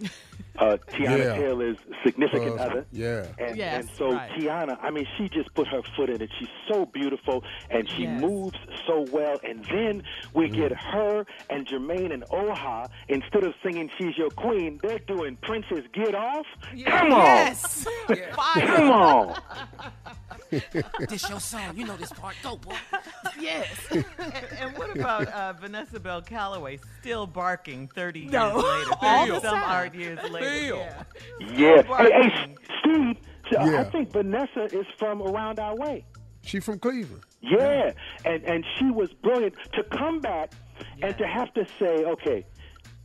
uh, 0.58 0.76
Teyana 0.88 1.18
Yeah. 1.18 1.36
Taylor's 1.36 1.76
significant 2.04 2.58
Uh, 2.58 2.64
other. 2.64 2.86
yeah. 2.92 3.26
And, 3.38 3.56
Yes, 3.56 3.80
and 3.80 3.90
so 3.96 4.12
right. 4.12 4.30
Teyana, 4.32 4.78
I 4.82 4.90
mean, 4.90 5.06
she 5.16 5.28
just 5.28 5.52
put 5.54 5.68
her 5.68 5.82
foot 5.96 6.10
in 6.10 6.20
it. 6.20 6.30
She's 6.38 6.48
so 6.68 6.84
beautiful, 6.86 7.44
and 7.70 7.88
she 7.90 8.02
Yes. 8.02 8.20
moves 8.20 8.58
so 8.86 9.06
well. 9.12 9.38
And 9.44 9.64
then 9.66 10.02
we 10.34 10.48
Mm. 10.48 10.54
get 10.54 10.72
her 10.72 11.26
and 11.48 11.66
Jermaine 11.66 12.12
and 12.12 12.24
Oha. 12.30 12.88
Instead 13.08 13.44
of 13.44 13.54
singing 13.62 13.90
"She's 13.98 14.16
Your 14.18 14.30
Queen," 14.30 14.78
they're 14.82 14.98
doing 14.98 15.36
"Princess 15.42 15.84
Get 15.92 16.14
Off." 16.14 16.46
Come 16.86 17.12
on, 17.12 17.46
Yes. 17.46 17.84
Fire. 18.34 18.66
come 18.66 18.90
on. 18.90 19.36
This 21.08 21.28
your 21.28 21.40
song. 21.40 21.76
You 21.76 21.86
know 21.86 21.96
this 21.96 22.12
part. 22.12 22.34
Go, 22.42 22.56
boy. 22.56 22.74
Yes. 23.40 23.68
and, 23.90 24.04
and 24.58 24.76
what 24.76 24.94
about 24.94 25.28
uh, 25.28 25.52
Vanessa 25.54 25.98
Bell 25.98 26.20
Calloway 26.20 26.78
still 27.00 27.26
barking 27.26 27.88
30 27.94 28.20
years 28.20 28.32
No. 28.32 28.56
later? 28.56 28.90
All 29.00 29.26
30 29.26 29.30
the 29.32 29.40
some 29.40 29.54
time. 29.58 29.86
odd 29.86 29.94
years 29.94 30.30
later. 30.30 30.74
Yeah. 30.76 31.02
Yeah. 31.40 31.82
Hey, 31.96 32.10
hey. 32.28 32.54
Steve. 32.80 33.16
so 33.50 33.58
I 33.60 33.84
think 33.84 34.12
Vanessa 34.12 34.64
is 34.64 34.86
from 34.98 35.22
around 35.22 35.58
our 35.58 35.74
way. 35.76 36.04
She 36.42 36.60
from 36.60 36.78
Cleveland. 36.78 37.22
Yeah, 37.42 37.92
and 38.26 38.42
and 38.44 38.64
she 38.78 38.90
was 38.90 39.10
brilliant 39.22 39.54
to 39.74 39.82
come 39.84 40.20
back 40.20 40.52
and 41.02 41.16
to 41.16 41.26
have 41.26 41.52
to 41.54 41.64
say, 41.78 42.04
okay, 42.04 42.44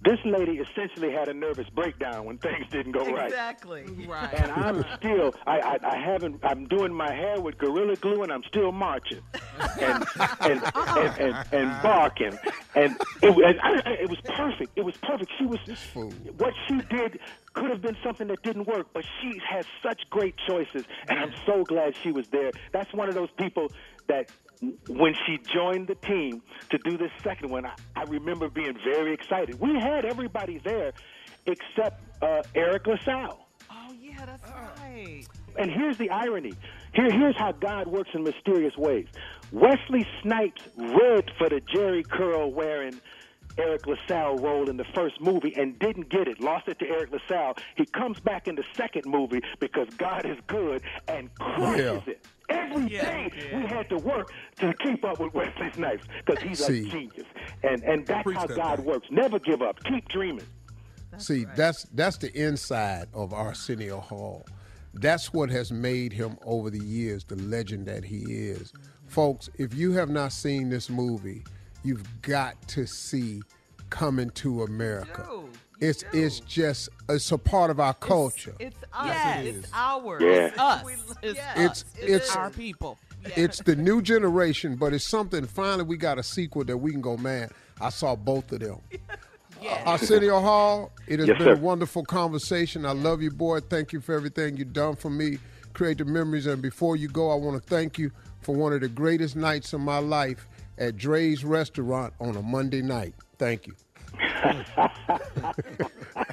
this 0.06 0.20
lady 0.24 0.60
essentially 0.60 1.12
had 1.12 1.28
a 1.28 1.34
nervous 1.34 1.68
breakdown 1.70 2.26
when 2.26 2.38
things 2.38 2.66
didn't 2.72 2.92
go 2.92 3.04
right. 3.12 3.26
Exactly. 3.26 3.84
Right. 4.08 4.34
And 4.34 4.52
I'm 4.52 4.86
still, 4.98 5.34
I, 5.48 5.60
I, 5.60 5.78
I 5.96 5.98
haven't, 5.98 6.40
I'm 6.44 6.68
doing 6.68 6.94
my 6.94 7.12
hair 7.12 7.42
with 7.42 7.58
Gorilla 7.58 7.96
Glue 7.96 8.22
and 8.24 8.32
I'm 8.32 8.44
still 8.48 8.72
marching 8.72 9.22
and, 9.82 10.06
and, 10.42 10.64
uh-huh. 10.64 11.00
and, 11.00 11.20
and, 11.36 11.54
and 11.54 11.84
barking. 11.84 12.38
And 12.76 12.96
it, 13.22 13.36
was- 13.36 13.46
and 13.46 13.60
I, 13.62 13.90
I- 13.90 13.94
it 14.04 14.10
was 14.10 14.20
perfect. 14.24 14.72
It 14.76 14.86
was 14.86 14.96
perfect. 14.98 15.32
She 15.40 15.46
was, 15.46 15.60
what 16.38 16.54
she 16.68 16.78
did 16.96 17.20
could 17.54 17.70
have 17.72 17.82
been 17.82 17.98
something 18.04 18.28
that 18.28 18.42
didn't 18.44 18.68
work, 18.68 18.88
but 18.94 19.04
she 19.22 19.40
has 19.50 19.66
such 19.82 20.02
great 20.10 20.36
choices. 20.48 20.84
And 21.08 21.18
I'm 21.20 21.34
so 21.46 21.64
glad 21.64 21.96
she 22.04 22.12
was 22.12 22.28
there. 22.28 22.52
That's 22.74 22.94
one 22.94 23.10
of 23.10 23.16
those 23.16 23.30
people 23.38 23.72
that 24.08 24.30
when 24.88 25.14
she 25.26 25.38
joined 25.54 25.88
the 25.88 25.96
team 25.96 26.42
to 26.70 26.78
do 26.80 26.98
this 26.98 27.12
second 27.24 27.50
one, 27.50 27.66
I, 27.66 27.74
I 27.96 28.04
remember 28.04 28.50
being 28.50 28.78
very 28.84 29.14
excited. 29.14 29.60
We 29.60 29.76
had 29.80 30.06
everybody 30.06 30.60
there 30.64 30.94
except 31.46 32.04
uh, 32.22 32.44
Eric 32.56 32.88
LaSalle. 32.88 33.48
Oh, 33.70 33.94
yeah, 34.00 34.26
that's 34.26 34.52
right. 34.52 35.24
And 35.58 35.72
here's 35.72 35.98
the 35.98 36.10
irony. 36.10 36.54
Here, 36.94 37.12
here's 37.12 37.38
how 37.38 37.52
God 37.54 37.88
works 37.88 38.10
in 38.14 38.24
mysterious 38.24 38.76
ways. 38.78 39.08
Wesley 39.52 40.06
Snipes 40.22 40.62
read 40.76 41.32
for 41.38 41.50
the 41.50 41.62
Jheri 41.74 42.08
Curl 42.08 42.52
wearing 42.52 43.00
Eric 43.58 43.88
LaSalle 43.88 44.38
role 44.38 44.70
in 44.70 44.78
the 44.78 44.84
first 44.94 45.20
movie 45.22 45.54
and 45.56 45.78
didn't 45.80 46.10
get 46.10 46.28
it, 46.28 46.42
lost 46.42 46.68
it 46.68 46.78
to 46.80 46.88
Eric 46.88 47.12
LaSalle. 47.12 47.56
He 47.76 47.86
comes 47.86 48.20
back 48.20 48.48
in 48.48 48.56
the 48.56 48.64
second 48.76 49.06
movie 49.06 49.42
because 49.60 49.88
God 49.98 50.26
is 50.26 50.38
good 50.48 50.82
and 51.08 51.34
crushes 51.36 52.02
Yeah. 52.06 52.12
it. 52.14 52.26
Every 52.50 52.84
Yeah, 52.88 53.06
day 53.06 53.32
he 53.34 53.40
did. 53.42 53.54
we 53.58 53.66
had 53.68 53.90
to 53.90 53.98
work 53.98 54.32
to 54.58 54.74
keep 54.84 55.04
up 55.04 55.20
with 55.20 55.34
Wesley 55.34 55.72
Snipes 55.74 56.06
because 56.26 56.44
he's 56.44 56.64
See. 56.66 56.88
a 56.88 56.92
genius. 56.92 57.26
And, 57.64 57.82
and 57.84 58.06
that's 58.06 58.32
how 58.34 58.46
that 58.46 58.56
God 58.56 58.76
thing. 58.78 58.86
works. 58.86 59.08
Never 59.10 59.40
give 59.40 59.62
up. 59.62 59.82
Keep 59.84 60.10
dreaming. 60.10 60.46
See, 61.18 61.46
that's 61.56 61.84
that's 61.94 62.18
the 62.18 62.30
inside 62.38 63.08
of 63.14 63.34
Arsenio 63.34 64.02
Hall. 64.02 64.46
That's 64.96 65.34
what 65.34 65.50
has 65.50 65.72
made 65.72 66.12
him 66.12 66.38
over 66.46 66.70
the 66.70 66.80
years 66.84 67.24
the 67.24 67.36
legend 67.38 67.86
that 67.88 68.04
he 68.04 68.18
is. 68.50 68.74
Folks, 69.08 69.50
if 69.58 69.74
you 69.74 69.94
have 69.94 70.10
not 70.10 70.34
seen 70.34 70.70
this 70.70 70.90
movie, 70.90 71.44
you've 71.86 72.22
got 72.22 72.56
to 72.70 72.86
see 72.86 73.42
Coming 73.92 74.32
to 74.32 74.64
America. 74.64 75.26
do. 75.30 75.50
It's 75.80 76.04
it's 76.12 76.40
just 76.42 76.90
it's 77.08 77.32
a 77.32 77.38
part 77.38 77.70
of 77.70 77.80
our 77.80 77.94
culture. 77.94 78.56
It's 78.60 78.76
us. 78.94 79.06
Yes. 79.08 79.46
It's 79.46 79.70
ours. 79.74 80.22
Yeah. 80.24 80.52
us. 80.58 80.84
We- 80.84 80.94
It's 81.22 81.38
yeah. 81.38 81.66
It's 81.66 81.82
us. 81.84 81.96
it's 82.00 82.36
our 82.36 82.50
people. 82.50 82.98
it's 83.24 83.60
the 83.62 83.76
new 83.76 84.02
generation, 84.02 84.76
but 84.76 84.92
it's 84.94 85.08
something. 85.08 85.46
Finally, 85.46 85.84
we 85.84 85.98
got 85.98 86.18
a 86.18 86.24
sequel 86.24 86.64
that 86.66 86.78
we 86.78 86.92
can 86.92 87.02
go, 87.02 87.16
man. 87.16 87.50
I 87.80 87.90
saw 87.90 88.16
both 88.16 88.52
of 88.52 88.60
them. 88.60 88.80
Yeah. 89.62 89.82
Arsenio 89.86 90.42
Hall, 90.42 90.92
it 91.08 91.18
has 91.20 91.30
Yes, 91.30 91.38
been 91.40 91.48
a 91.58 91.60
wonderful 91.60 92.04
conversation. 92.04 92.86
I 92.86 92.92
love 92.92 93.22
you, 93.22 93.32
boy. 93.32 93.62
Thank 93.62 93.94
you 93.94 94.02
for 94.02 94.14
everything 94.14 94.58
you've 94.58 94.74
done 94.74 94.96
for 94.96 95.10
me, 95.10 95.40
creative 95.74 96.08
memories. 96.08 96.46
And 96.46 96.62
before 96.62 96.98
you 96.98 97.08
go, 97.08 97.32
I 97.32 97.36
want 97.36 97.60
to 97.64 97.68
thank 97.68 97.98
you 97.98 98.12
for 98.42 98.54
one 98.54 98.74
of 98.74 98.82
the 98.82 98.90
greatest 98.90 99.36
nights 99.38 99.72
of 99.74 99.80
my 99.80 99.98
life 100.00 100.46
at 100.78 100.98
Dre's 100.98 101.44
Restaurant 101.46 102.14
on 102.20 102.36
a 102.36 102.42
Monday 102.42 102.82
night. 102.82 103.14
Thank 103.38 103.68
you. 103.68 103.74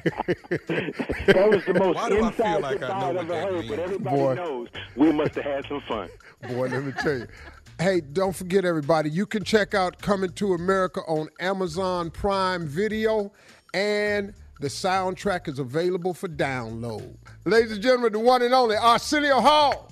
That 0.03 1.49
was 1.49 1.65
the 1.65 1.73
most 1.73 1.95
Why 1.95 2.09
do 2.09 2.15
I 2.23 2.31
feel 2.31 2.45
inside 2.45 2.61
like 2.61 2.83
I 2.83 2.87
goodbye 2.87 2.99
know 2.99 3.07
I've 3.07 3.15
what 3.15 3.23
ever 3.23 3.33
that 3.33 3.43
heard, 3.43 3.53
means? 3.55 3.69
but 3.69 3.79
everybody 3.79 4.15
Boy. 4.17 4.33
knows 4.35 4.67
we 4.95 5.11
must 5.11 5.35
have 5.35 5.43
had 5.45 5.65
some 5.67 5.81
fun. 5.87 6.09
Boy, 6.49 6.67
let 6.67 6.83
me 6.83 6.91
tell 7.01 7.17
you. 7.19 7.27
Hey, 7.79 8.01
don't 8.01 8.35
forget, 8.35 8.65
everybody, 8.65 9.09
you 9.09 9.25
can 9.25 9.43
check 9.43 9.73
out 9.73 9.99
Coming 10.01 10.31
to 10.33 10.53
America 10.53 11.01
on 11.07 11.29
Amazon 11.39 12.11
Prime 12.11 12.67
Video, 12.67 13.31
and 13.73 14.33
the 14.59 14.67
soundtrack 14.67 15.47
is 15.47 15.59
available 15.59 16.13
for 16.13 16.27
download. 16.27 17.15
Ladies 17.45 17.71
and 17.71 17.81
gentlemen, 17.81 18.13
the 18.13 18.19
one 18.19 18.41
and 18.41 18.53
only 18.53 18.75
Arsenio 18.75 19.41
Hall. 19.41 19.91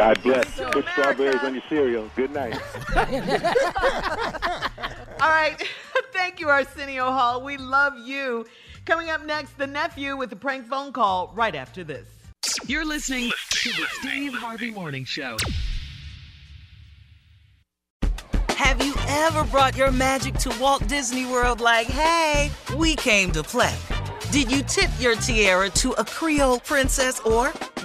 God 0.00 0.22
bless. 0.22 0.58
Put 0.72 0.86
strawberries 0.92 1.42
on 1.42 1.52
your 1.52 1.62
cereal. 1.68 2.10
Good 2.16 2.30
night. 2.30 2.54
All 5.20 5.28
right. 5.28 5.62
Thank 6.14 6.40
you, 6.40 6.48
Arsenio 6.48 7.10
Hall. 7.10 7.42
We 7.42 7.58
love 7.58 7.92
you. 7.98 8.46
Coming 8.86 9.10
up 9.10 9.26
next, 9.26 9.58
the 9.58 9.66
nephew 9.66 10.16
with 10.16 10.30
the 10.30 10.36
prank 10.36 10.66
phone 10.66 10.94
call 10.94 11.30
right 11.34 11.54
after 11.54 11.84
this. 11.84 12.08
You're 12.66 12.86
listening 12.86 13.30
to 13.50 13.68
the 13.68 13.86
Steve 14.00 14.32
Harvey 14.32 14.70
Morning 14.70 15.04
Show. 15.04 15.36
Have 18.48 18.82
you 18.82 18.94
ever 19.06 19.44
brought 19.44 19.76
your 19.76 19.90
magic 19.90 20.32
to 20.36 20.58
Walt 20.58 20.88
Disney 20.88 21.26
World 21.26 21.60
like, 21.60 21.88
hey, 21.88 22.50
we 22.74 22.96
came 22.96 23.32
to 23.32 23.42
play? 23.42 23.76
Did 24.30 24.50
you 24.50 24.62
tip 24.62 24.88
your 24.98 25.16
tiara 25.16 25.68
to 25.70 25.92
a 25.92 26.04
Creole 26.06 26.60
princess 26.60 27.20
or 27.20 27.52